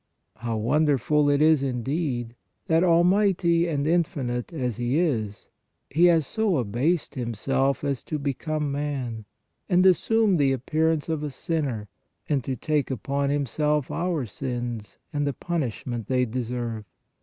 How 0.37 0.57
wonderful 0.57 1.29
it 1.29 1.43
is, 1.43 1.61
indeed, 1.61 2.35
that, 2.65 2.83
almighty 2.83 3.67
and 3.67 3.85
in 3.85 4.03
finite 4.03 4.51
as 4.51 4.77
He 4.77 4.97
is, 4.97 5.49
He 5.91 6.05
has 6.05 6.25
so 6.25 6.57
abased 6.57 7.13
Himself 7.13 7.83
as 7.83 8.03
to 8.05 8.17
become 8.17 8.71
man, 8.71 9.25
and 9.69 9.85
assume 9.85 10.37
the 10.37 10.53
appearance 10.53 11.07
of 11.07 11.21
a 11.21 11.29
sinner, 11.29 11.87
and 12.27 12.43
to 12.45 12.55
take 12.55 12.89
upon 12.89 13.29
Himself 13.29 13.91
our 13.91 14.25
sins 14.25 14.97
and 15.13 15.27
the 15.27 15.33
punish 15.33 15.85
ment 15.85 16.07
they 16.07 16.25
deserve! 16.25 16.85